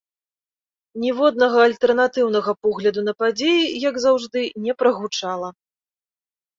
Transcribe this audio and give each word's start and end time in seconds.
Ніводнага 1.03 1.57
альтэрнатыўнага 1.67 2.51
погляду 2.63 3.05
на 3.09 3.13
падзеі, 3.23 3.71
як 3.89 4.03
заўжды, 4.09 4.39
не 4.69 4.73
прагучала. 4.85 5.49